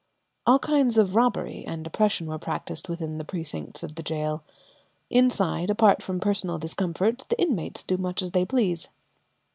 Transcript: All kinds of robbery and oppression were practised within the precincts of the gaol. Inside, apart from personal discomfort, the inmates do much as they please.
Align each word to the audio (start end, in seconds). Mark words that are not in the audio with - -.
All 0.47 0.57
kinds 0.57 0.97
of 0.97 1.15
robbery 1.15 1.63
and 1.67 1.85
oppression 1.85 2.25
were 2.25 2.39
practised 2.39 2.89
within 2.89 3.19
the 3.19 3.23
precincts 3.23 3.83
of 3.83 3.93
the 3.93 4.01
gaol. 4.01 4.41
Inside, 5.11 5.69
apart 5.69 6.01
from 6.01 6.19
personal 6.19 6.57
discomfort, 6.57 7.23
the 7.29 7.39
inmates 7.39 7.83
do 7.83 7.97
much 7.97 8.23
as 8.23 8.31
they 8.31 8.43
please. 8.43 8.89